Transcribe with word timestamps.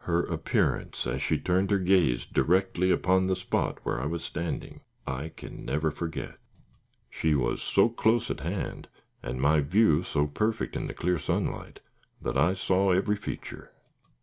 Her 0.00 0.22
appearance, 0.26 1.06
as 1.06 1.22
she 1.22 1.38
turned 1.38 1.70
her 1.70 1.78
gaze 1.78 2.26
directly 2.26 2.90
upon 2.90 3.28
the 3.28 3.34
spot 3.34 3.78
where 3.82 3.98
I 3.98 4.04
was 4.04 4.22
standing, 4.22 4.82
I 5.06 5.30
can 5.30 5.64
never 5.64 5.90
forget. 5.90 6.36
She 7.08 7.34
was 7.34 7.62
so 7.62 7.88
close 7.88 8.30
at 8.30 8.40
hand, 8.40 8.88
and 9.22 9.40
my 9.40 9.62
view 9.62 10.02
so 10.02 10.26
perfect 10.26 10.76
in 10.76 10.86
the 10.86 10.92
clear 10.92 11.18
sunlight, 11.18 11.80
that 12.20 12.36
I 12.36 12.52
saw 12.52 12.90
every 12.90 13.16
feature. 13.16 13.72